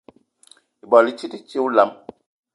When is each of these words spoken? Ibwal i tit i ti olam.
Ibwal 0.83 1.07
i 1.11 1.13
tit 1.19 1.33
i 1.37 1.39
ti 1.49 1.57
olam. 1.65 1.91